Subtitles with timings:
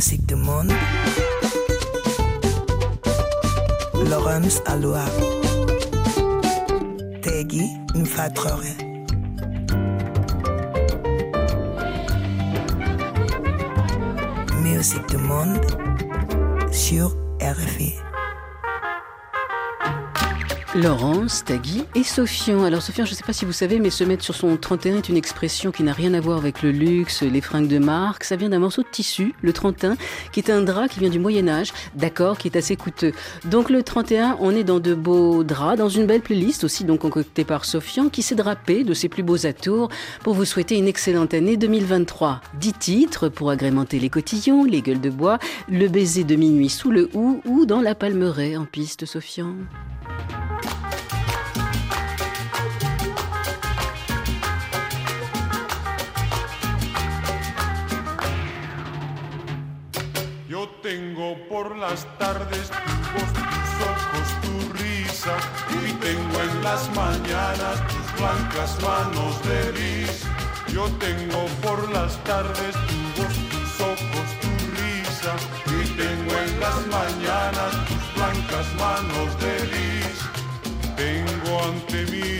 [0.00, 0.72] Musique du monde.
[4.08, 5.04] Laurence Aloha.
[7.20, 8.64] Tegui Mfatrore.
[14.62, 15.60] Musique du monde
[16.72, 17.92] sur RFI.
[20.76, 22.62] Laurence, Tagui et Sofian.
[22.62, 24.98] Alors Sofian, je ne sais pas si vous savez, mais se mettre sur son 31
[24.98, 28.22] est une expression qui n'a rien à voir avec le luxe, les fringues de marque.
[28.22, 29.96] Ça vient d'un morceau de tissu, le 31,
[30.30, 33.10] qui est un drap qui vient du Moyen Âge, d'accord, qui est assez coûteux.
[33.46, 37.00] Donc le 31, on est dans de beaux draps, dans une belle playlist aussi, donc
[37.00, 39.88] concoctée par Sofian, qui s'est drapé de ses plus beaux atours
[40.22, 42.42] pour vous souhaiter une excellente année 2023.
[42.60, 46.92] Dix titres pour agrémenter les cotillons, les gueules de bois, le baiser de minuit sous
[46.92, 49.54] le hou ou dans la palmeraie en piste, Sofian.
[61.50, 62.70] Por las tardes
[63.12, 65.34] voz, tus ojos, tu risa
[65.84, 70.22] y tengo en las mañanas tus blancas manos de lis.
[70.72, 75.32] Yo tengo por las tardes tu voz, tus ojos, tu risa
[75.66, 80.18] y tengo en las mañanas tus blancas manos de lis.
[80.96, 82.30] Tengo ante mí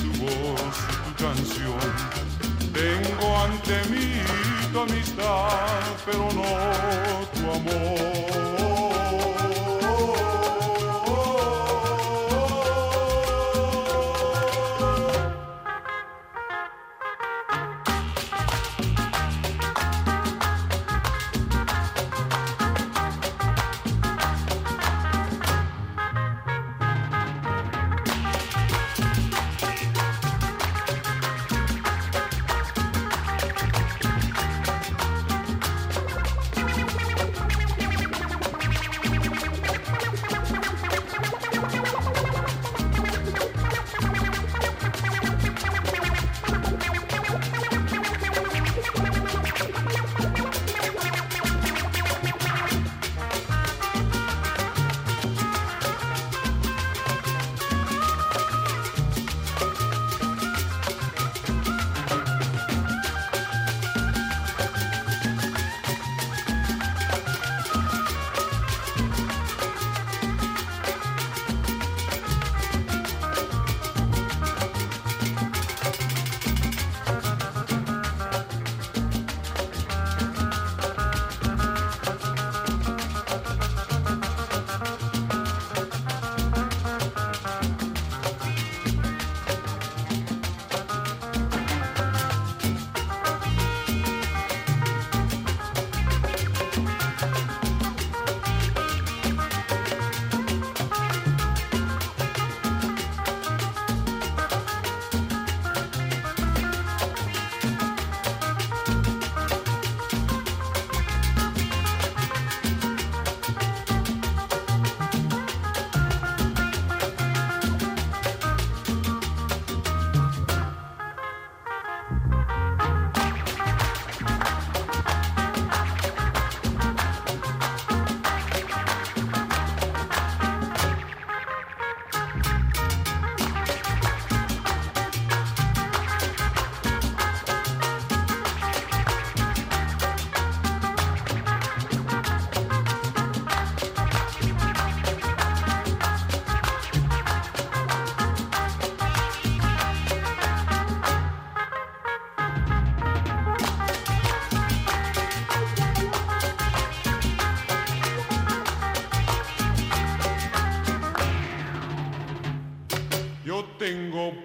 [0.00, 0.74] tu voz
[1.04, 1.86] tu canción.
[2.72, 4.22] Tengo ante mí
[4.72, 7.11] tu amistad, pero no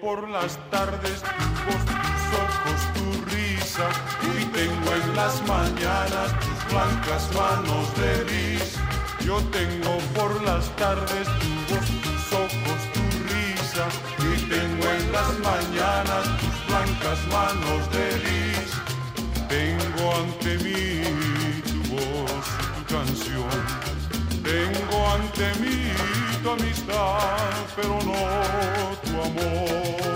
[0.08, 1.20] por las tardes
[1.66, 3.86] voz, tus ojos, tu risa
[4.40, 8.68] y tengo en las mañanas tus blancas manos de lis.
[9.20, 13.04] Yo tengo por las tardes tu voz, tus ojos, tu
[13.34, 13.84] risa
[14.28, 18.70] y tengo en las mañanas tus blancas manos de lis.
[19.56, 21.02] Tengo ante mí
[21.68, 22.46] tu voz
[22.76, 23.58] tu canción.
[24.42, 25.92] Tengo ante mí
[26.42, 30.07] tu amistad, pero no tu amor.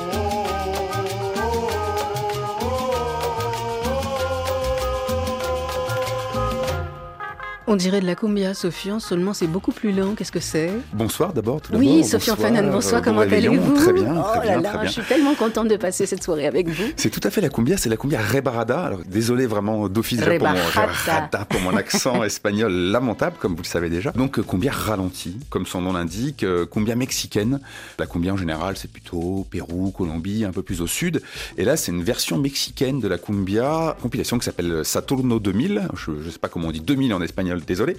[7.73, 10.15] On dirait de la cumbia, Sofian, seulement c'est beaucoup plus lent.
[10.15, 10.71] Qu'est-ce que c'est?
[10.93, 12.05] Bonsoir d'abord, Oui.
[12.05, 13.73] Sofian Bonsoir, Fanan, bonsoir, comment allez-vous?
[13.77, 14.87] Très bien, Oh très là bien, là, très bien.
[14.89, 16.85] je suis tellement contente de passer cette soirée avec vous.
[16.97, 18.79] C'est tout à fait la cumbia, c'est la cumbia rebarada.
[18.79, 23.89] Alors désolé vraiment d'office pour mon, pour mon accent espagnol lamentable, comme vous le savez
[23.89, 24.11] déjà.
[24.11, 27.59] Donc euh, cumbia ralenti, comme son nom l'indique, euh, cumbia mexicaine.
[27.99, 31.23] La cumbia en général, c'est plutôt Pérou, Colombie, un peu plus au sud.
[31.57, 35.89] Et là, c'est une version mexicaine de la cumbia, compilation qui s'appelle Saturno 2000.
[35.97, 37.97] Je ne sais pas comment on dit 2000 en espagnol, désolé.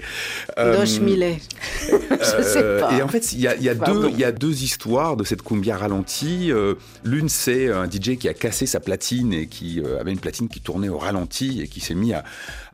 [0.57, 1.39] Euh, Dos Millet.
[1.89, 2.97] je sais Euh, pas.
[2.97, 6.51] Et en fait, il y a, y a deux histoires de cette cumbia ralentie.
[6.51, 10.19] Euh, L'une, c'est un DJ qui a cassé sa platine et qui euh, avait une
[10.19, 12.23] platine qui tournait au ralenti et qui s'est mis à,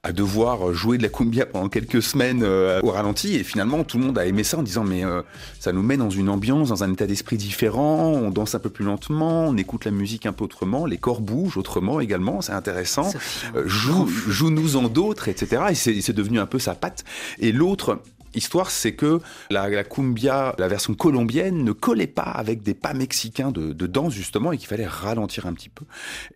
[0.04, 3.36] à devoir jouer de la cumbia pendant quelques semaines euh, au ralenti.
[3.36, 5.22] Et finalement, tout le monde a aimé ça en disant mais euh,
[5.60, 8.08] ça nous met dans une ambiance, dans un état d'esprit différent.
[8.08, 11.22] On danse un peu plus lentement, on écoute la musique un peu autrement, les corps
[11.22, 12.42] bougent autrement également.
[12.42, 13.12] C'est intéressant.
[13.56, 15.64] Euh, joue, joue-nous en d'autres, etc.
[15.72, 17.04] Et c'est c'est devenu un peu sa patte.
[17.40, 18.00] Et l'autre
[18.36, 22.94] histoire, c'est que la, la cumbia, la version colombienne, ne collait pas avec des pas
[22.94, 25.86] mexicains de, de danse, justement, et qu'il fallait ralentir un petit peu.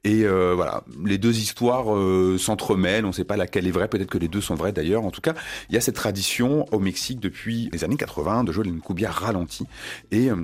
[0.03, 3.87] Et euh, voilà, les deux histoires euh, s'entremêlent, on ne sait pas laquelle est vraie,
[3.87, 5.03] peut-être que les deux sont vraies d'ailleurs.
[5.05, 5.33] En tout cas,
[5.69, 9.11] il y a cette tradition au Mexique depuis les années 80 de jouer une cumbia
[9.11, 9.65] ralentie.
[10.11, 10.35] Et euh,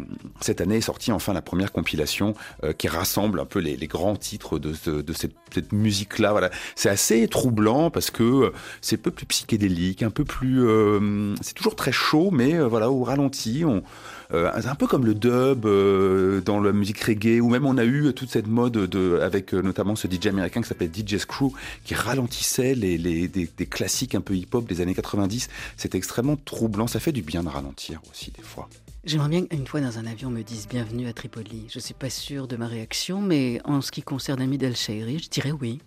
[0.41, 3.87] cette année est sortie enfin la première compilation euh, qui rassemble un peu les, les
[3.87, 6.31] grands titres de, ce- de cette, cette musique-là.
[6.31, 6.49] Voilà.
[6.75, 10.59] C'est assez troublant parce que euh, c'est un peu plus psychédélique, un peu plus...
[11.41, 13.83] c'est toujours très chaud, mais euh, voilà, au ralenti, on...
[14.33, 17.85] euh, un peu comme le dub euh, dans la musique reggae, ou même on a
[17.85, 21.51] eu toute cette mode de, avec notamment ce DJ américain qui s'appelle DJ Screw,
[21.83, 25.47] qui ralentissait les, les- des, classiques un peu hip-hop des années 90.
[25.77, 28.69] C'est extrêmement troublant, ça fait du bien de ralentir aussi des fois.
[29.05, 31.67] J'aimerais bien qu'une fois dans un avion on me dise bienvenue à Tripoli.
[31.69, 34.75] Je ne suis pas sûre de ma réaction, mais en ce qui concerne Hamid El
[34.75, 35.79] Shairi, je dirais oui.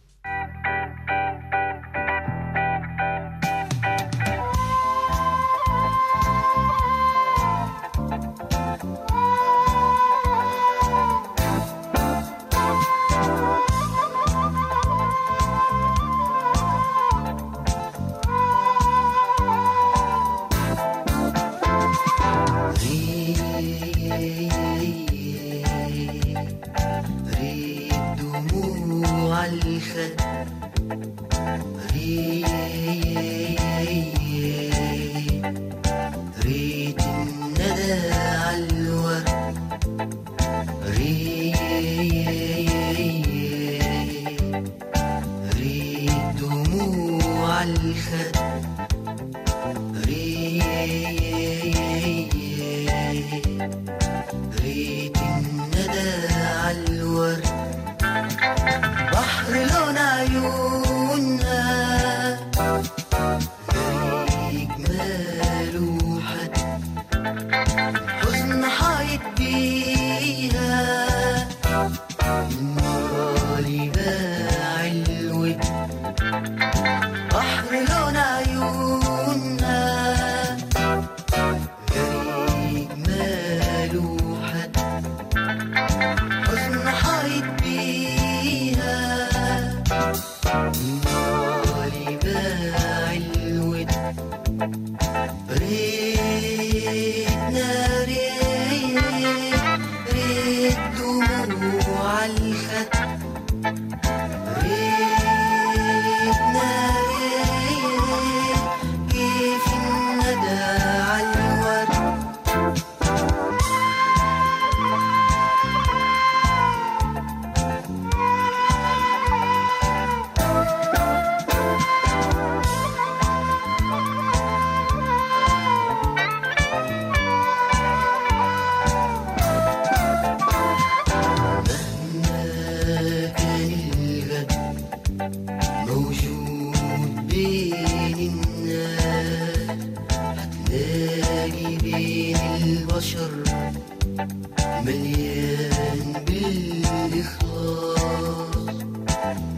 [144.87, 147.97] مليان بالإخلاص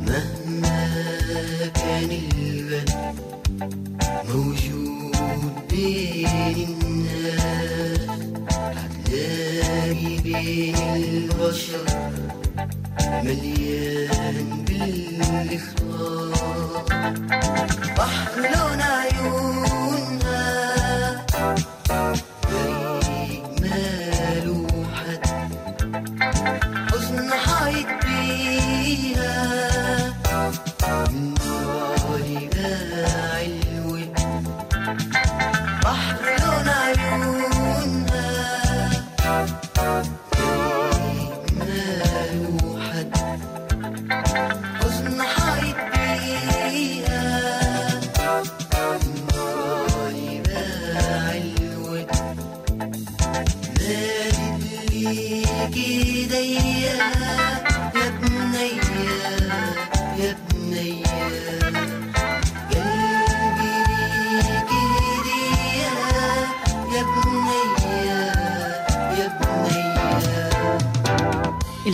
[0.06, 0.88] مهما
[1.74, 2.90] كان الغد
[4.28, 8.08] موجود بين الناس
[8.76, 11.86] هتلاقي بين البشر
[13.24, 16.34] مليان بالإخلاص.
[17.98, 19.53] بحر لون عيونها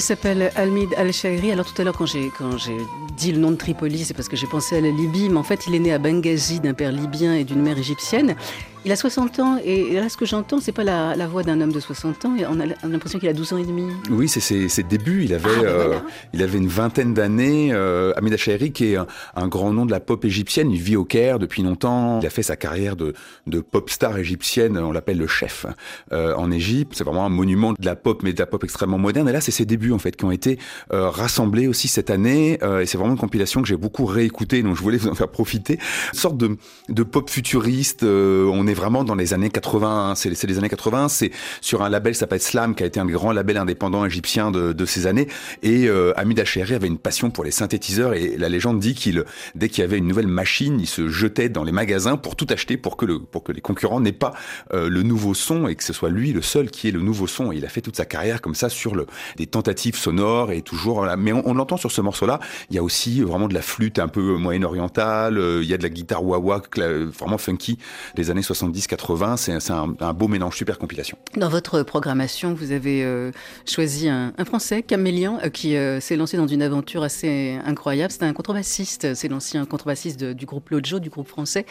[0.00, 1.52] Il s'appelle Almid Al-Shairi.
[1.52, 2.78] Alors tout à l'heure, quand j'ai quand j'ai
[3.19, 5.42] dit le nom de Tripoli, c'est parce que j'ai pensé à la Libye, mais en
[5.42, 8.35] fait, il est né à Benghazi d'un père libyen et d'une mère égyptienne.
[8.87, 11.61] Il a 60 ans et là, ce que j'entends, c'est pas la, la voix d'un
[11.61, 12.35] homme de 60 ans.
[12.49, 13.93] On a l'impression qu'il a 12 ans et demi.
[14.11, 15.25] Oui, c'est ses, ses débuts.
[15.25, 16.03] Il avait, Ah, ben euh, voilà.
[16.33, 17.75] il avait une vingtaine d'années.
[17.75, 19.07] Euh, Hamid Achaeri, qui est un,
[19.37, 22.21] un grand nom de la pop égyptienne, il vit au Caire depuis longtemps.
[22.23, 23.13] Il a fait sa carrière de,
[23.47, 24.79] de pop star égyptienne.
[24.79, 25.67] On l'appelle le chef
[26.13, 26.95] euh, en Égypte.
[26.97, 29.29] C'est vraiment un monument de la pop, mais de la pop extrêmement moderne.
[29.29, 30.59] Et là, c'est ses débuts en fait qui ont été
[30.95, 32.59] euh, rassemblés aussi cette année.
[32.81, 35.29] Et c'est vraiment une compilation que j'ai beaucoup réécoutée, donc je voulais vous en faire
[35.29, 35.75] profiter.
[36.15, 36.57] Une sorte de,
[36.89, 38.05] de pop futuriste.
[38.05, 40.15] on est vraiment dans les années 80.
[40.17, 41.09] C'est c'est les années 80.
[41.09, 44.05] C'est sur un label qui s'appelle Slam, qui a été un des grands labels indépendants
[44.05, 45.29] égyptiens de, ces années.
[45.62, 48.15] Et euh, Hamid Achaeri avait une passion pour les synthétiseurs.
[48.15, 49.25] Et la légende dit qu'il,
[49.55, 52.47] dès qu'il y avait une nouvelle machine, il se jetait dans les magasins pour tout
[52.50, 54.33] acheter, pour que le, pour que les concurrents n'aient pas
[54.73, 57.27] euh, le nouveau son et que ce soit lui le seul qui ait le nouveau
[57.27, 57.53] son.
[57.53, 60.62] Et il a fait toute sa carrière comme ça sur le, des tentatives sonores et
[60.62, 61.07] toujours.
[61.19, 62.41] Mais on, l'entend sur ce morceau-là.
[62.71, 65.39] Il y a aussi vraiment de la flûte un peu moyen-orientale.
[65.39, 67.79] euh, Il y a de la guitare wah-wah, vraiment funky
[68.15, 69.37] des années 70-80.
[69.37, 71.17] C'est un, un beau mélange, super compilation.
[71.37, 73.31] Dans votre programmation, vous avez euh,
[73.67, 78.12] choisi un, un Français, Camélian, euh, qui euh, s'est lancé dans une aventure assez incroyable.
[78.12, 81.67] C'est un contrebassiste, c'est l'ancien contrebassiste de- du groupe Lojo, du groupe français.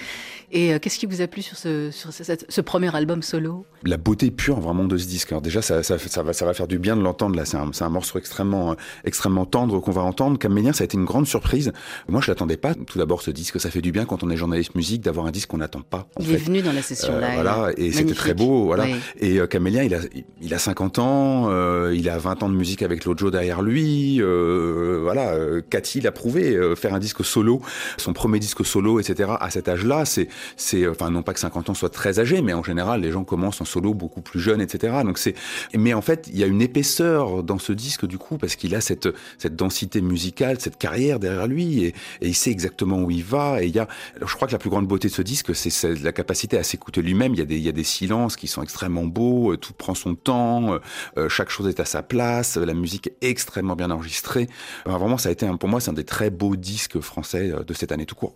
[0.52, 3.66] Et qu'est-ce qui vous a plu sur ce, sur ce, cette- ce premier album solo?
[3.84, 5.32] La beauté pure vraiment de ce disque.
[5.32, 7.36] Alors déjà, ça, ça, ça va, ça va faire du bien de l'entendre.
[7.36, 10.38] Là, c'est un, morceau extrêmement, extrêmement tendre qu'on va entendre.
[10.38, 11.72] Camélien, ça a été une grande surprise.
[12.08, 12.74] Moi, je l'attendais pas.
[12.76, 15.32] Tout d'abord, ce disque, ça fait du bien quand on est journaliste musique d'avoir un
[15.32, 16.08] disque qu'on n'attend pas.
[16.20, 17.34] En Il est venu dans la session Euh, live.
[17.42, 18.86] voilà, et c'était très beau, voilà.
[18.86, 18.96] Oui.
[19.20, 20.00] Et euh, Camélien, il a,
[20.42, 24.22] il a 50 ans, euh, il a 20 ans de musique avec Lojo derrière lui,
[24.22, 25.34] voilà.
[25.70, 27.62] Cathy l'a prouvé, faire un disque solo,
[27.98, 29.32] son premier disque solo, etc.
[29.40, 32.54] À cet âge-là, c'est, c'est, enfin non pas que 50 ans soit très âgé, mais
[32.54, 34.94] en général, les gens commencent en solo beaucoup plus jeunes, etc.
[35.04, 35.36] Donc c'est,
[35.76, 38.76] mais en fait, il y a une épaisseur dans ce disque du coup parce qu'il
[38.76, 41.88] a cette, cette densité musicale, cette carrière derrière lui, et,
[42.22, 43.64] et il sait exactement où il va.
[43.64, 43.88] Et il y a,
[44.20, 46.64] je crois que la plus grande beauté de ce disque, c'est c'est la capacité à
[46.70, 47.34] s'écouter lui-même.
[47.34, 50.80] Il y a des, silences qui sont extrêmement beaux, euh, tout prend son temps, euh,
[51.18, 54.48] euh, chaque chose est à sa place, la musique est extrêmement bien enregistrée.
[54.86, 57.92] Vraiment, ça a été pour moi, c'est un des très beaux disques français de cette
[57.92, 58.36] année tout court.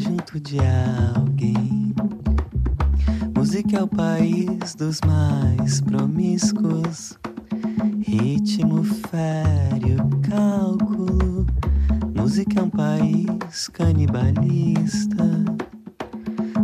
[0.00, 0.56] Junto de
[1.14, 1.94] alguém.
[3.36, 7.18] Música é o país dos mais promíscuos.
[8.00, 11.46] Ritmo fere o cálculo.
[12.16, 15.24] Música é um país canibalista,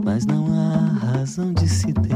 [0.03, 2.16] mas não há razão de se temer.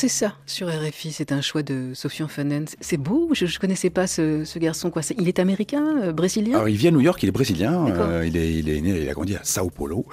[0.00, 2.66] C'est ça sur RFI, c'est un choix de Sofian Fanen.
[2.80, 4.92] C'est beau, je ne connaissais pas ce, ce garçon.
[4.92, 5.02] Quoi.
[5.18, 6.54] Il est américain, euh, brésilien?
[6.54, 8.96] Alors, il vit à New York, il est brésilien, euh, il, est, il est né,
[9.02, 10.06] il a grandi à Sao Paulo.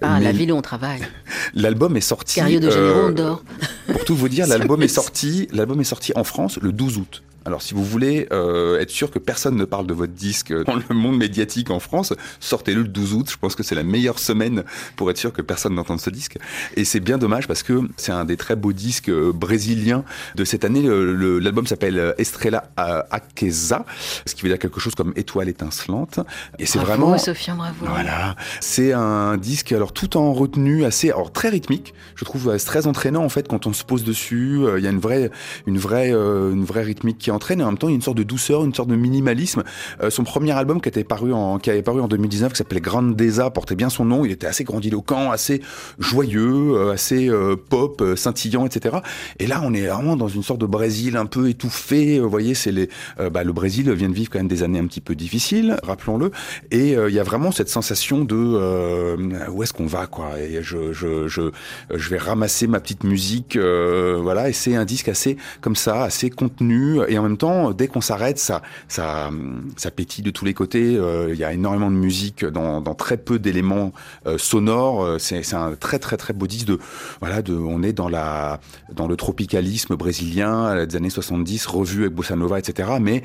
[0.00, 1.00] Ah, Mais la ville où on travaille.
[1.54, 2.40] L'album est sorti.
[2.40, 3.42] Rio de Janeiro, euh, on dort.
[3.88, 5.48] Pour tout vous dire, l'album est sorti.
[5.50, 7.24] L'album est sorti en France le 12 août.
[7.44, 10.76] Alors, si vous voulez euh, être sûr que personne ne parle de votre disque dans
[10.76, 13.30] le monde médiatique en France, sortez-le le 12 août.
[13.30, 14.64] Je pense que c'est la meilleure semaine
[14.96, 16.38] pour être sûr que personne n'entende ce disque.
[16.76, 20.44] Et c'est bien dommage parce que c'est un des très beaux disques euh, brésiliens de
[20.44, 20.82] cette année.
[20.82, 23.84] L'album s'appelle Estrela euh, Akeza,
[24.26, 26.20] ce qui veut dire quelque chose comme étoile étincelante.
[26.58, 27.76] Et c'est vraiment bravo.
[27.80, 31.94] voilà, c'est un disque alors tout en retenue assez alors très rythmique.
[32.14, 34.60] Je trouve euh, très entraînant en fait quand on se pose dessus.
[34.62, 35.30] Euh, Il y a une vraie
[35.66, 38.02] une vraie une vraie rythmique qui entraîne et en même temps il y a une
[38.02, 39.62] sorte de douceur, une sorte de minimalisme.
[40.02, 44.04] Euh, son premier album qui avait paru en 2019 qui s'appelait Grandeza portait bien son
[44.04, 44.24] nom.
[44.24, 45.62] Il était assez grandiloquent, assez
[45.98, 48.98] joyeux, euh, assez euh, pop, scintillant, etc.
[49.38, 52.20] Et là on est vraiment dans une sorte de Brésil un peu étouffé.
[52.20, 52.72] Vous voyez, c'est
[53.18, 56.30] bah, le Brésil vient de vivre quand même des années un petit peu difficiles, rappelons-le.
[56.70, 60.32] Et il y a vraiment cette sensation de où est-ce qu'on va quoi?
[60.60, 64.48] Je vais ramasser ma petite musique, voilà.
[64.48, 67.00] Et c'est un disque assez comme ça, assez contenu.
[67.22, 69.30] En même temps, dès qu'on s'arrête, ça ça
[69.76, 70.96] ça pétille de tous les côtés.
[70.96, 73.92] Euh, Il y a énormément de musique dans dans très peu d'éléments
[74.26, 75.04] euh, sonores.
[75.04, 76.78] Euh, C'est un très très très beau disque de
[77.20, 78.60] voilà de on est dans la
[78.92, 82.90] dans le tropicalisme brésilien des années 70 revu avec bossa nova etc.
[83.00, 83.22] Mais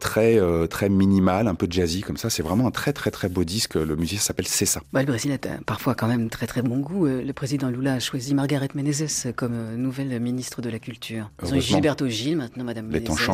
[0.00, 2.30] très très minimal, un peu jazzy comme ça.
[2.30, 3.74] C'est vraiment un très très très beau disque.
[3.74, 4.80] Le musicien s'appelle Cessa.
[4.92, 7.06] Bah, le Brésil a parfois quand même très très bon goût.
[7.06, 11.30] Le président Lula a choisi Margaret Menezes comme nouvelle ministre de la Culture.
[11.42, 11.60] Ils ont eu.
[11.60, 13.33] Gilberto Gil, maintenant Madame Menezes.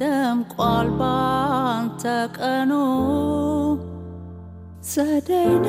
[0.00, 2.02] ደምቋል ባንተ
[2.36, 2.72] ቀኑ።
[4.90, 5.66] ጸደይነ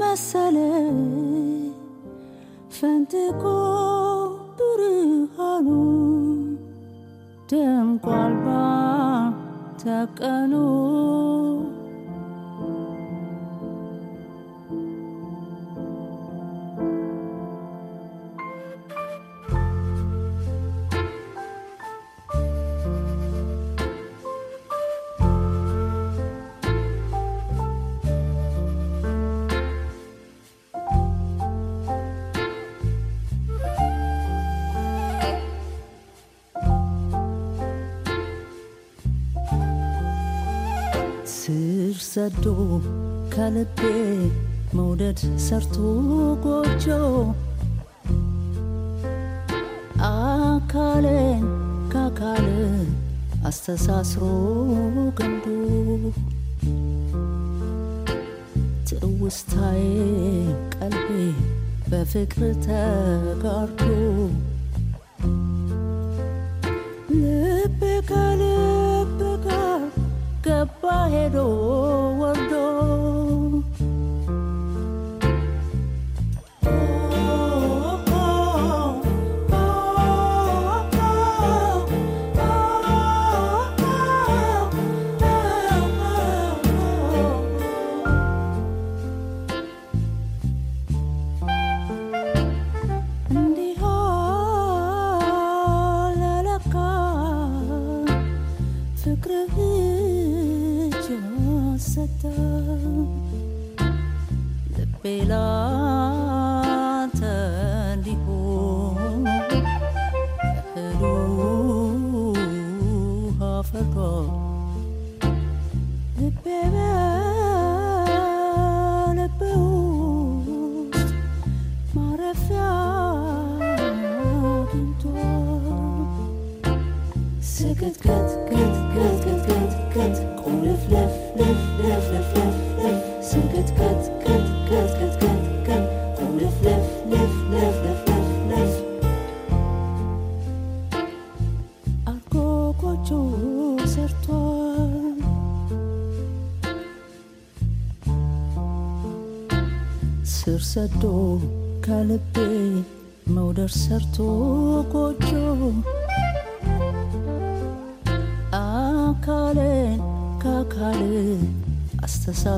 [0.00, 0.98] መሰለኝ
[2.76, 3.42] ፈንጥቆ
[4.58, 5.68] ብርሃኑ።
[7.50, 9.82] ደምቋል ባንተ
[10.18, 10.52] ቀኑ
[42.42, 42.52] ሰዶ
[43.32, 43.80] ከልቤ
[44.76, 45.74] መውደድ ሰርቶ
[46.44, 46.84] ጎጆ።
[50.06, 51.44] አካሌን
[51.92, 52.46] ከአካል
[53.48, 54.22] አስተሳስሮ
[55.18, 55.44] ገንዱ
[58.88, 59.84] ትውስታዬ
[60.74, 61.08] ቀልቤ
[61.90, 63.82] በፍቅር ተጋርዶ።
[67.20, 68.40] ልቤ ጋር
[71.10, 72.91] 괴로워도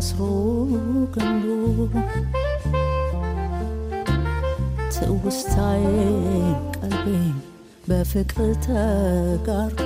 [0.05, 0.21] አስተሳስሮ
[1.15, 1.45] ገንዶ
[4.95, 6.19] ትውስታዬን
[6.77, 7.37] ቀልቤን
[7.89, 9.81] በፍቅር ተጋርዶ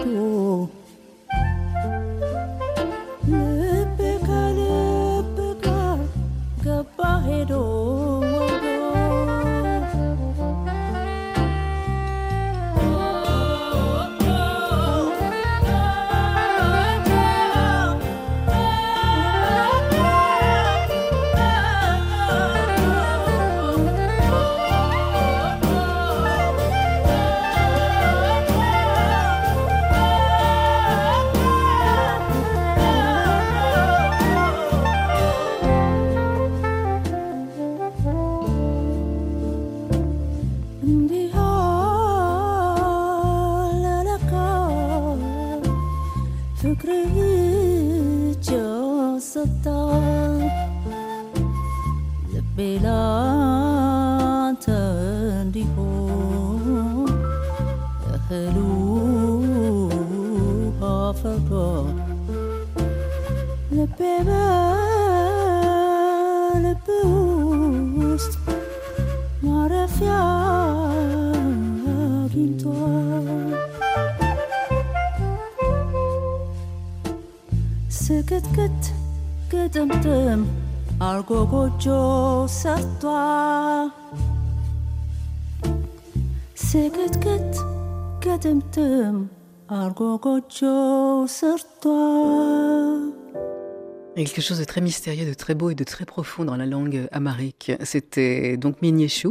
[94.16, 96.46] il y a quelque chose de très mystérieux, de très beau et de très profond
[96.46, 97.72] dans la langue amharique.
[97.82, 99.28] C'était donc Minyeshu,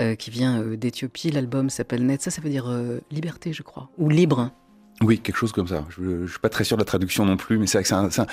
[0.00, 1.30] euh, qui vient euh, d'Éthiopie.
[1.30, 2.20] L'album s'appelle Net.
[2.20, 4.52] Ça, ça veut dire euh, liberté, je crois, ou libre.
[5.00, 5.84] Oui, quelque chose comme ça.
[5.90, 8.06] Je, je suis pas très sûr de la traduction non plus, mais c'est c'est un,
[8.06, 8.26] un,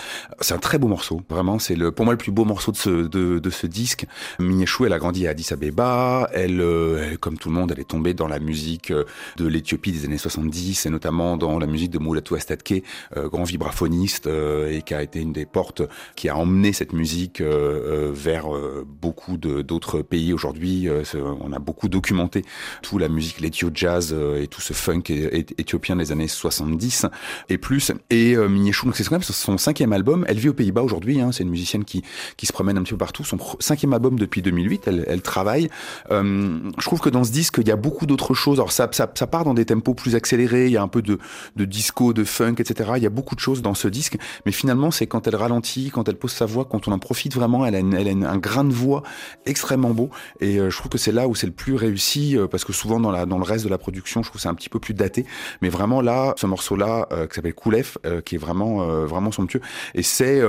[0.49, 1.21] un très beau morceau.
[1.29, 4.07] Vraiment, c'est le, pour moi le plus beau morceau de ce, de, de ce disque.
[4.39, 6.27] Minyeshu, elle a grandi à Addis Abeba.
[6.33, 9.03] Elle, euh, elle, comme tout le monde, elle est tombée dans la musique euh,
[9.37, 12.81] de l'Éthiopie des années 70 et notamment dans la musique de Moulatou Astatke,
[13.15, 15.83] euh, grand vibraphoniste et qui a été une des portes
[16.15, 18.47] qui a emmené cette musique vers
[18.85, 20.89] beaucoup d'autres pays aujourd'hui.
[21.13, 22.43] On a beaucoup documenté
[22.81, 27.05] tout la musique, l'éthio jazz et tout ce funk éthiopien des années 70
[27.49, 27.91] et plus.
[28.09, 30.25] Et euh, Minyeshu, donc c'est quand même son cinquième album.
[30.27, 31.21] Elle vit aux Pays-Bas aujourd'hui.
[31.21, 32.03] Hein, c'est une musicienne qui
[32.37, 33.23] qui se promène un petit peu partout.
[33.23, 34.83] Son cinquième album depuis 2008.
[34.87, 35.69] Elle, elle travaille.
[36.11, 38.59] Euh, je trouve que dans ce disque, il y a beaucoup d'autres choses.
[38.59, 40.65] Alors ça, ça, ça part dans des tempos plus accélérés.
[40.67, 41.19] Il y a un peu de
[41.55, 42.91] de disco, de funk, etc.
[42.97, 44.17] Il y a beaucoup de choses dans ce disque.
[44.45, 47.33] Mais finalement, c'est quand elle ralentit, quand elle pose sa voix, quand on en profite
[47.35, 47.65] vraiment.
[47.65, 49.03] Elle a, une- elle a un grain de voix
[49.45, 50.09] extrêmement beau.
[50.41, 52.73] Et euh, je trouve que c'est là où c'est le plus réussi, euh, parce que
[52.73, 54.69] souvent dans, la, dans le reste de la production, je trouve que c'est un petit
[54.69, 55.25] peu plus daté.
[55.61, 59.31] Mais vraiment là, ce morceau-là euh, qui s'appelle Koulef, euh, qui est vraiment euh, vraiment
[59.31, 59.61] somptueux.
[59.95, 60.41] Et c'est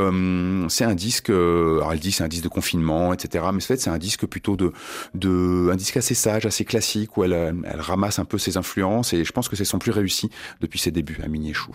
[0.69, 1.31] c'est un disque.
[1.31, 3.45] alors elle dit c'est un disque de confinement, etc.
[3.53, 4.73] Mais en fait c'est un disque plutôt de
[5.15, 9.13] de un disque assez sage, assez classique où elle elle ramasse un peu ses influences
[9.13, 10.31] et je pense que c'est son plus réussi
[10.61, 11.73] depuis ses débuts à Miniechou.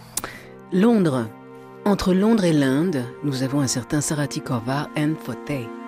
[0.71, 1.27] Londres.
[1.83, 5.80] Entre Londres et l'Inde, nous avons un certain Sarati Korvar and Fote.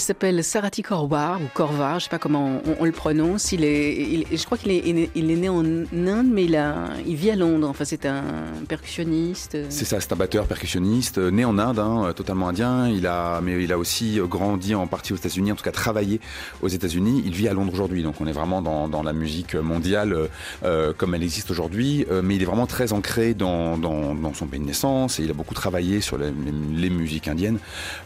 [0.00, 3.52] S'appelle Sarati Korvar ou Korvar, je sais pas comment on, le prononce.
[3.52, 6.88] Il est, il- je crois qu'il est, il il né en Inde, mais il, a,
[7.06, 7.68] il vit à Londres.
[7.68, 8.22] Enfin, c'est un
[8.68, 9.56] percussionniste.
[9.68, 12.88] C'est ça, c'est un batteur percussionniste, né en Inde, hein, totalement indien.
[12.88, 16.20] Il a, mais il a aussi grandi en partie aux États-Unis, en tout cas travaillé
[16.62, 17.22] aux États-Unis.
[17.24, 20.28] Il vit à Londres aujourd'hui, donc on est vraiment dans, la musique mondiale
[20.64, 22.04] euh, comme elle existe aujourd'hui.
[22.10, 23.78] Euh, mais il est vraiment très ancré dans,
[24.34, 27.58] son pays de naissance et il a beaucoup travaillé sur les, musiques indiennes,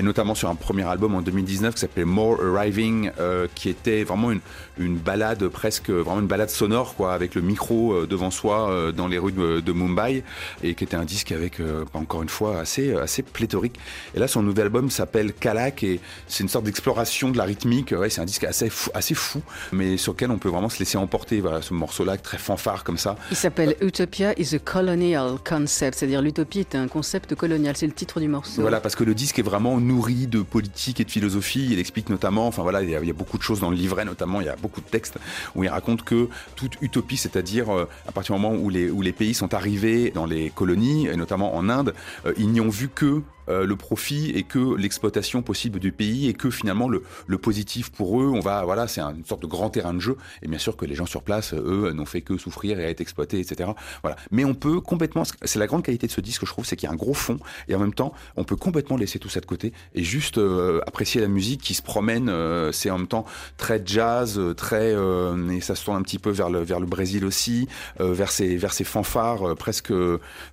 [0.03, 4.31] notamment sur un premier album en 2019 qui s'appelait More Arriving, euh, qui était vraiment
[4.31, 4.41] une,
[4.79, 8.93] une balade presque, vraiment une balade sonore, quoi, avec le micro euh, devant soi euh,
[8.93, 10.25] dans les rues de, de Mumbai,
[10.63, 11.61] et qui était un disque avec,
[11.93, 13.79] encore une fois, assez, assez pléthorique.
[14.15, 17.93] Et là, son nouvel album s'appelle Kalak, et c'est une sorte d'exploration de la rythmique.
[17.93, 19.43] Ouais, c'est un disque assez fou, assez fou,
[19.73, 21.41] mais sur lequel on peut vraiment se laisser emporter.
[21.41, 23.17] Voilà, ce morceau-là, très fanfare comme ça.
[23.31, 27.77] Il s'appelle Utopia is a colonial concept, c'est-à-dire l'utopie est un concept colonial.
[27.77, 28.63] C'est le titre du morceau.
[28.63, 31.74] Voilà, parce que le disque est vraiment nourri de politique et de philosophie.
[31.75, 34.41] Il explique notamment, enfin voilà, il y, a, beaucoup de choses dans le livret, notamment,
[34.41, 35.19] il y a beaucoup de textes
[35.55, 39.03] où il raconte que toute utopie, c'est-à-dire euh, à partir du moment où les, où
[39.03, 41.95] les pays sont arrivés dans les colonies, et notamment en Inde,
[42.27, 46.29] euh, ils n'y ont vu que euh, le profit et que l'exploitation possible du pays
[46.29, 49.43] et que finalement le, le positif pour eux, on va voilà, c'est un- une sorte
[49.43, 52.07] de grand terrain de jeu et bien sûr que les gens sur place, eux, n'ont
[52.07, 53.71] fait que souffrir et être exploités, etc.
[54.03, 54.17] Voilà.
[54.31, 56.87] Mais on peut complètement, c'est la grande qualité de ce disque, je trouve, c'est qu'il
[56.87, 59.41] y a un gros fond et en même temps, on peut complètement laisser tout ça
[59.41, 62.29] de côté et juste euh, apprécier la musique qui se promène.
[62.29, 63.25] euh, c'est en même temps
[63.57, 66.81] très jazz, euh, très euh, et ça se tourne un petit peu vers le vers
[66.81, 67.69] le Brésil aussi,
[68.01, 69.93] euh, vers ses vers ses fanfares presque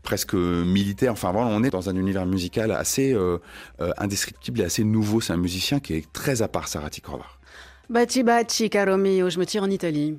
[0.04, 1.14] presque militaires.
[1.14, 3.38] Enfin voilà, on est dans un univers musical assez euh,
[3.80, 5.22] euh, indescriptible et assez nouveau.
[5.22, 7.39] C'est un musicien qui est très à part, Sarati Korvar.
[7.89, 10.17] Baci baci, caro mio, je me tire en Italie.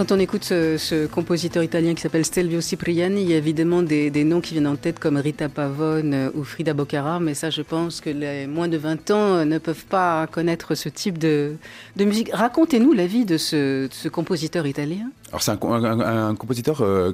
[0.00, 4.24] Quand on écoute ce, compositeur italien qui s'appelle Stelvio Cipriani, il y a évidemment des,
[4.24, 7.60] noms qui viennent en tête comme Rita Pavone euh, ou Frida Boccara, mais ça je
[7.60, 11.58] pense que les moins de 20 ans euh, ne peuvent pas connaître ce type de,
[11.98, 12.30] musique.
[12.32, 15.10] Racontez-nous la vie de ce, compositeur italien.
[15.28, 17.12] Alors c'est un, compositeur euh,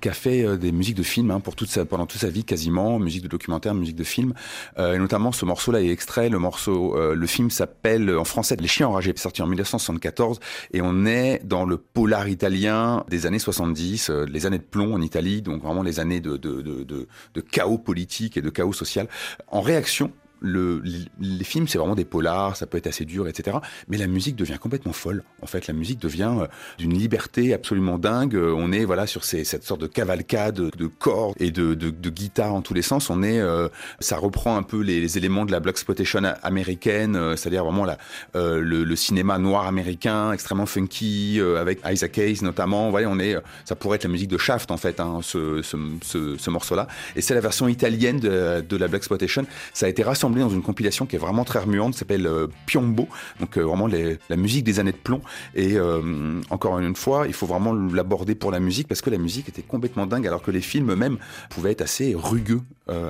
[0.00, 2.98] qui- a fait des musiques de films hein, pour toute pendant toute sa vie quasiment,
[2.98, 4.34] musique de documentaire, musique de film,
[4.76, 6.28] et notamment ce morceau-là est extrait.
[6.28, 10.40] Le morceau, le film s'appelle en français Les Chiens enragés, sorti en 1974,
[10.74, 14.94] et on est dans le polar italien des années 70, euh, les années de plomb
[14.94, 18.50] en Italie, donc vraiment les années de, de, de, de, de chaos politique et de
[18.50, 19.08] chaos social.
[19.48, 20.12] En réaction
[20.44, 20.82] le,
[21.20, 23.58] les- films, c'est vraiment des polars, ça peut être assez dur, etc.
[23.88, 25.22] Mais la musique devient complètement folle.
[25.42, 26.46] En fait, la musique devient euh,
[26.78, 28.34] d'une liberté absolument dingue.
[28.34, 32.10] Euh, On est voilà sur cette sorte de cavalcade de cordes et de, de, de
[32.10, 33.10] guitare en tous les sens.
[33.10, 33.68] On est, euh,
[34.00, 37.86] ça reprend un peu les, éléments de la black exploitation américaine, c'est-à-dire vraiment
[38.34, 42.90] le, cinéma noir américain, extrêmement funky, avec Isaac Hayes notamment.
[42.90, 45.76] Voilà, on est, ça pourrait être la musique de Shaft en fait, hein, ce, ce,
[46.02, 46.86] ce, ce morceau-là.
[47.16, 49.46] Et c'est la version italienne de, de la black exploitation.
[49.72, 53.08] Ça a été rassemblé dans une compilation qui est vraiment très remuante, s'appelle euh, Piombo,
[53.40, 55.20] donc euh, vraiment les- la musique des années de plomb.
[55.54, 59.18] Et euh, encore une fois, il faut vraiment l'aborder pour la musique parce que la
[59.18, 61.18] musique était complètement dingue, alors que les films eux-mêmes
[61.50, 62.60] pouvaient être assez rugueux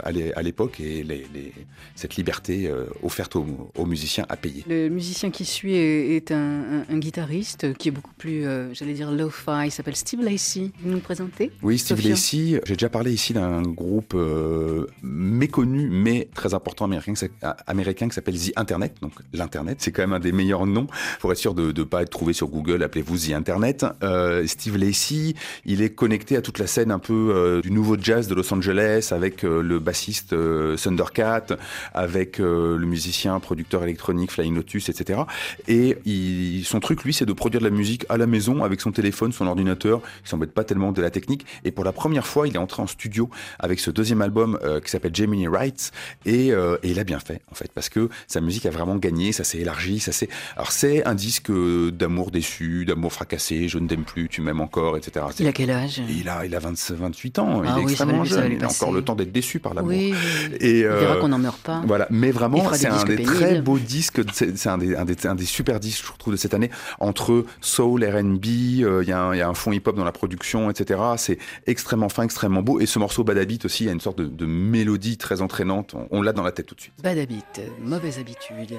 [0.04, 1.52] à l'é- à l'époque et les, les-
[1.96, 2.70] cette liberté
[3.02, 4.64] offerte aux, aux musiciens à payer.
[4.68, 8.72] Le musicien qui suit est, est un, un- un guitariste qui est beaucoup plus, euh,
[8.72, 9.66] j'allais dire, lo-fi.
[9.66, 10.70] Il s'appelle Steve Lacey.
[10.80, 12.10] Vous nous le présentez Oui, Steve Sophia?
[12.10, 17.52] Lacey, j'ai déjà parlé ici d'un groupe euh, méconnu mais très important américain, s'appelle- euh,
[17.66, 18.94] américain qui s'appelle The Internet.
[19.02, 20.86] Donc l'Internet, c'est quand même un des meilleurs noms
[21.20, 22.82] pour être sûr de ne pas être trouvé sur Google.
[22.82, 23.84] Appelez-vous The Internet.
[24.02, 25.34] Euh, Steve Lacey,
[25.64, 28.52] il est connecté à toute la scène un peu euh, du nouveau jazz de Los
[28.52, 30.34] Angeles avec le bassiste
[30.76, 31.46] Thundercat,
[31.92, 35.20] avec le musicien producteur électronique Flying Lotus, etc.
[35.68, 35.96] Et
[36.64, 39.32] son truc, lui, c'est de produire de la musique à la maison avec son téléphone,
[39.32, 40.00] son ordinateur.
[40.24, 41.46] Il s'embête pas tellement de la technique.
[41.64, 44.90] Et pour la première fois, il est entré en studio avec ce deuxième album qui
[44.90, 45.92] s'appelle Gemini Rights.
[46.26, 46.52] Et
[46.94, 49.58] il a bien fait, en fait, parce que sa musique a vraiment gagné, ça s'est
[49.58, 50.28] élargi, ça s'est.
[50.56, 54.60] Alors c'est un disque euh, d'amour déçu, d'amour fracassé, je ne t'aime plus, tu m'aimes
[54.60, 55.26] encore, etc.
[55.40, 56.00] Il a quel âge?
[56.08, 58.64] Il a, il a 20 28 ans, Ah il est oui, extrêmement jeune, lui il
[58.64, 58.82] a passer.
[58.84, 59.90] encore le temps d'être déçu par l'amour.
[59.90, 60.56] Oui, oui.
[60.60, 61.82] Et, Il verra euh, qu'on n'en meurt pas.
[61.86, 63.34] voilà, mais vraiment, c'est un des pénibles.
[63.34, 64.20] très beaux disques.
[64.32, 66.70] C'est un des, un, des, un des super disques, je trouve, de cette année.
[67.00, 68.44] Entre soul, R&B,
[68.82, 71.00] euh, il y, a un- il y a un fond hip-hop dans la production, etc.
[71.16, 72.78] C'est extrêmement fin, extrêmement beau.
[72.80, 75.40] Et ce morceau Bad Habit aussi, il y a une sorte de, de mélodie très
[75.40, 75.94] entraînante.
[75.94, 76.83] On, on l'a dans la tête tout de suite.
[77.02, 78.78] Bad habit, euh, mauvaise habitude.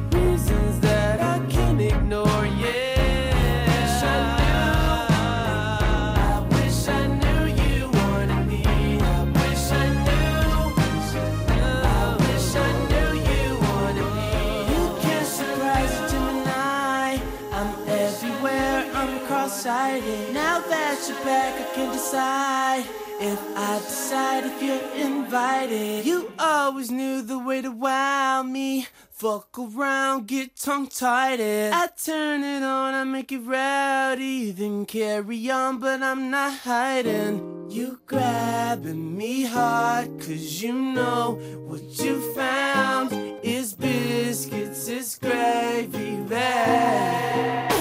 [22.13, 26.05] if I decide if you're invited.
[26.05, 28.87] You always knew the way to wow me.
[29.11, 31.39] Fuck around, get tongue tied.
[31.39, 37.67] I turn it on, I make it rowdy, then carry on, but I'm not hiding.
[37.69, 47.71] You grabbing me hard, cause you know what you found is biscuits, is gravy bag.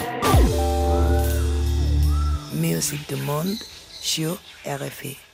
[2.53, 3.59] Music du monde
[4.65, 5.30] RFI.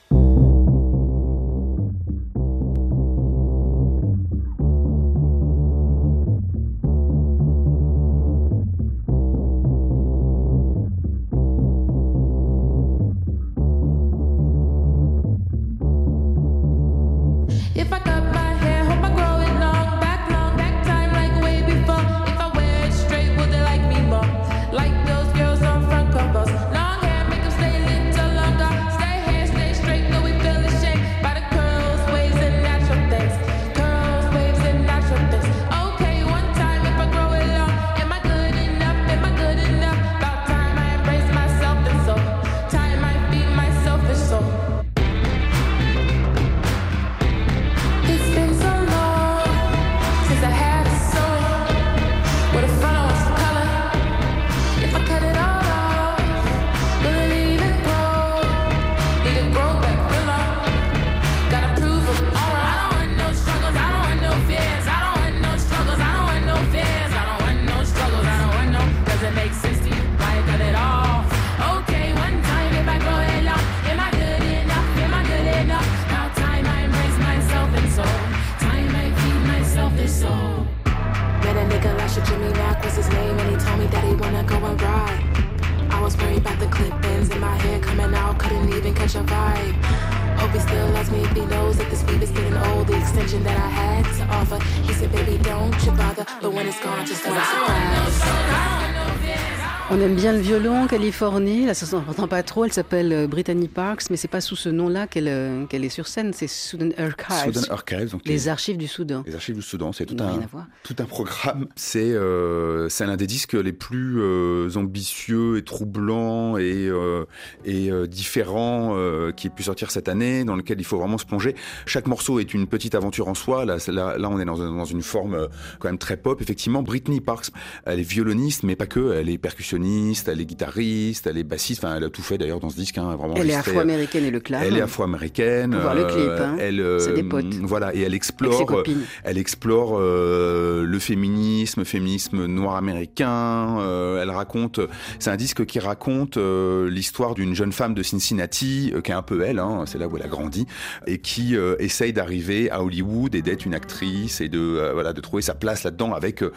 [100.47, 101.67] Violon Californie.
[101.67, 102.65] Là, ça s'entend pas trop.
[102.65, 106.07] Elle s'appelle euh, Brittany Parks, mais c'est pas sous ce nom-là qu'elle euh, est sur
[106.07, 106.33] scène.
[106.33, 107.67] C'est Sudan Archives.
[107.69, 109.25] Archives, donc Les archives du Soudan.
[109.27, 110.39] Les archives du Soudan, c'est tout un,
[110.85, 111.67] tout un programme.
[111.75, 117.25] C'est euh, c'est l'un des disques les plus euh, ambitieux et troublants et, euh,
[117.65, 118.97] et différents
[119.37, 121.57] qui ait pu sortir cette année, dans lequel il faut vraiment se plonger.
[121.87, 123.65] Chaque morceau est une petite aventure en soi.
[123.65, 125.49] Là, là, là on est dans, un- dans une forme
[125.81, 126.41] quand même très pop.
[126.41, 127.47] Effectivement, Britney Parks,
[127.85, 129.15] elle est violoniste, mais pas que.
[129.15, 131.85] Elle est percussionniste, elle est guitariste, elle est bassiste.
[131.85, 132.99] Enfin, elle a tout fait d'ailleurs dans ce disque.
[132.99, 134.63] Hein, vraiment Elle est enregistré, afro-américaine et le clame.
[134.65, 135.73] Elle est afro-américaine.
[135.75, 136.57] Faut voir le clip, hein.
[136.59, 137.55] Elle, euh, C'est des potes.
[137.63, 138.71] Voilà, et elle explore.
[138.73, 138.83] euh.
[139.25, 143.79] Elle explore euh, le féminisme, féminisme noir américain.
[143.81, 144.81] euh, elle raconte,
[145.19, 149.15] c'est un disque qui raconte euh, l'histoire d'une jeune femme de Cincinnati, euh, qui est
[149.15, 150.67] un peu elle, hein, c'est là où elle a grandi,
[151.07, 155.13] et qui euh, essaye d'arriver à Hollywood et d'être une actrice et de euh, voilà
[155.13, 156.51] de trouver sa place là-dedans avec euh,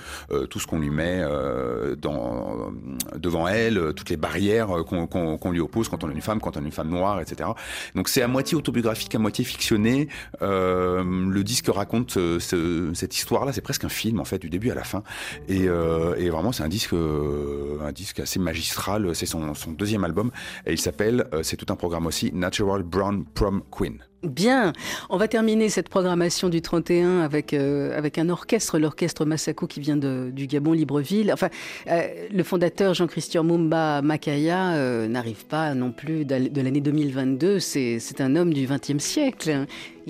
[0.49, 2.71] tout ce qu'on lui met euh, dans,
[3.17, 6.39] devant elle, euh, toutes les barrières euh, qu'on lui oppose quand on est une femme,
[6.39, 7.49] quand on est une femme noire, etc.
[7.95, 10.07] Donc c'est à moitié autobiographique, à moitié fictionné.
[10.41, 14.71] Euh, le disque raconte ce- cette histoire-là, c'est presque un film en fait, du début
[14.71, 15.03] à la fin.
[15.47, 19.15] Et, vraiment, c'est un disque, un disque assez magistral.
[19.15, 20.31] C'est son, son deuxième album
[20.65, 23.99] et il s'appelle, c'est tout un programme aussi, Natural Brown Prom Queen.
[24.23, 24.73] Bien,
[25.09, 29.79] on va terminer cette programmation du 31 avec, euh, avec un orchestre, l'orchestre Masako qui
[29.79, 31.31] vient du Gabon, Libreville.
[31.31, 31.47] Enfin,
[31.87, 37.59] euh, le fondateur Jean-Christian Mumba Makaya euh, n'arrive pas non plus de l'année 2022.
[37.59, 39.67] C'est c'est un homme du XXe siècle, hein,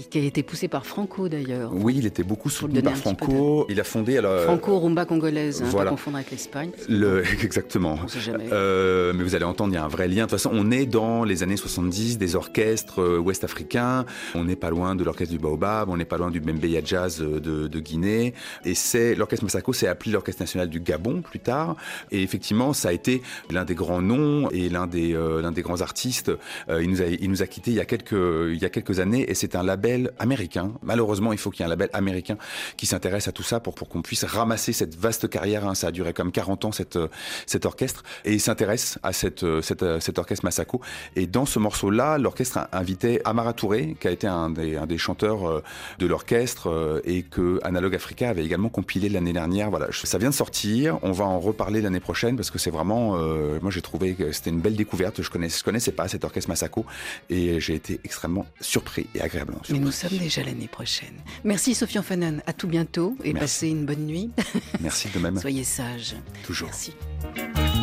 [0.09, 1.71] qui a été poussé par Franco d'ailleurs.
[1.73, 3.65] Oui, il était beaucoup soutenu par Franco.
[3.69, 5.85] Il a fondé alors, Franco rumba congolaise, hein, voilà.
[5.85, 6.71] pas confondre avec l'Espagne.
[6.87, 7.97] Le, exactement.
[8.03, 8.45] On sait jamais.
[8.51, 10.25] Euh, mais vous allez entendre, il y a un vrai lien.
[10.25, 14.05] De toute façon, on est dans les années 70 des orchestres euh, ouest-africains.
[14.35, 17.21] On n'est pas loin de l'orchestre du Baobab, on n'est pas loin du Bembeya Jazz
[17.21, 18.33] euh, de, de Guinée.
[18.65, 21.75] Et c'est l'orchestre Masako s'est appelé l'orchestre national du Gabon plus tard.
[22.11, 25.61] Et effectivement, ça a été l'un des grands noms et l'un des euh, l'un des
[25.61, 26.31] grands artistes.
[26.69, 28.69] Euh, il nous a il nous a quitté il y a quelques il y a
[28.69, 29.88] quelques années et c'est un label
[30.19, 30.71] américain.
[30.81, 32.37] Malheureusement, il faut qu'il y ait un label américain
[32.77, 35.67] qui s'intéresse à tout ça pour pour qu'on puisse ramasser cette vaste carrière.
[35.67, 35.75] hein.
[35.75, 36.99] Ça a duré comme 40 ans cette
[37.45, 40.81] cet orchestre et il s'intéresse à cette, cette, cet orchestre Masako.
[41.15, 44.85] Et dans ce morceau-là, l'orchestre a invité Amara Touré, qui a été un des, un
[44.85, 45.63] des chanteurs euh,
[45.99, 49.69] de l'orchestre euh, et que Analog Africa avait également compilé l'année dernière.
[49.69, 50.99] Voilà, ça vient de sortir.
[51.01, 54.31] On va en reparler l'année prochaine parce que c'est vraiment, euh, moi j'ai trouvé que
[54.31, 55.21] c'était une belle découverte.
[55.21, 56.85] Je connaissais, connaissais pas cet orchestre Masako
[57.29, 61.13] et j'ai été extrêmement surpris et agréablement Mais nous sommes déjà l'année prochaine.
[61.43, 63.39] Merci Sofiane Fanan, à tout bientôt et Merci.
[63.39, 64.31] passez une bonne nuit.
[64.79, 65.37] Merci de même.
[65.41, 66.15] Soyez sages.
[66.43, 66.69] Toujours.
[66.69, 67.78] Merci.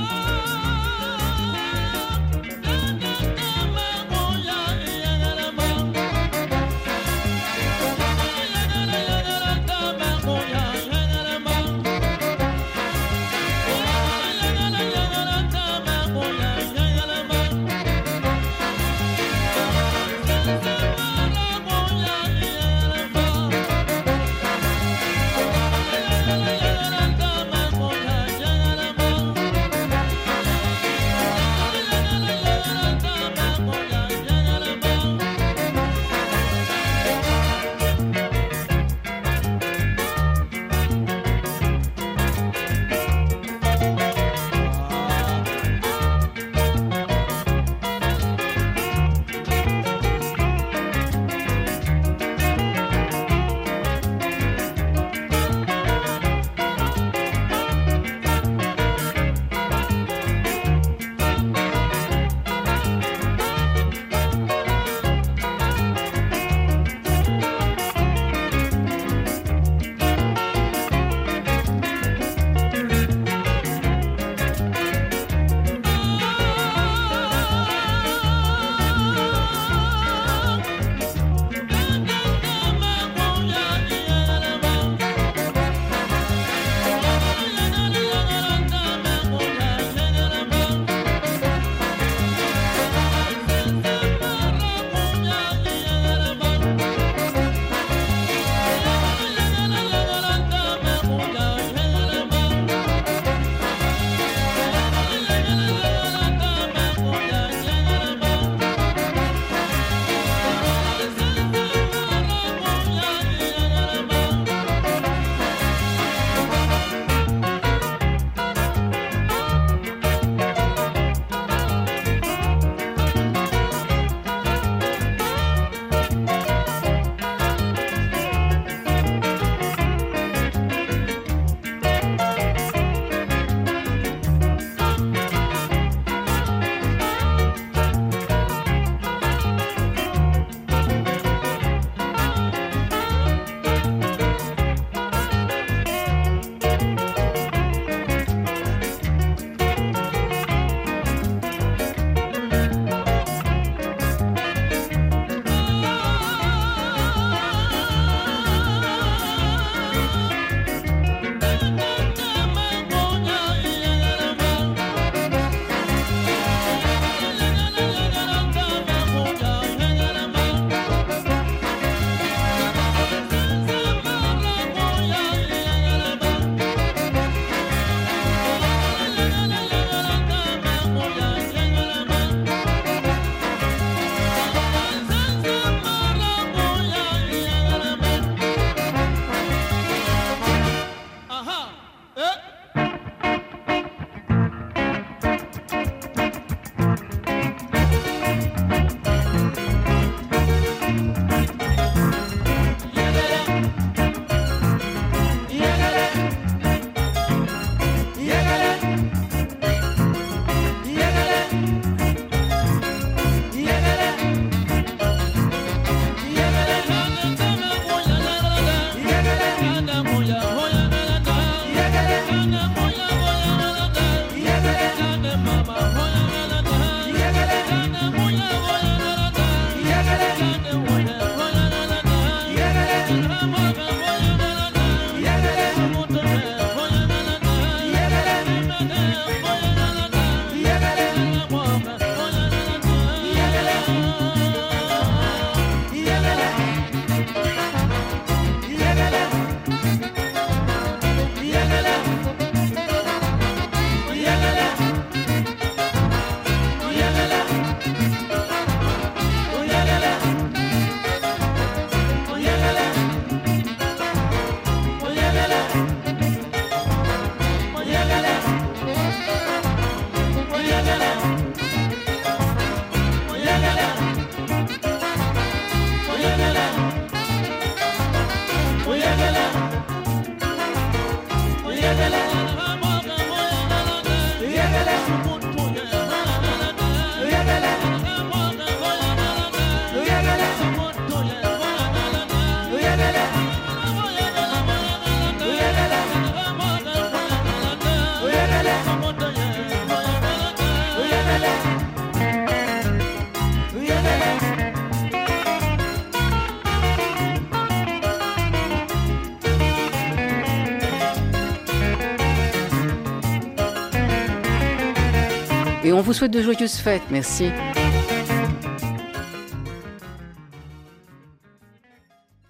[315.97, 317.03] On vous souhaite de joyeuses fêtes.
[317.11, 317.51] Merci.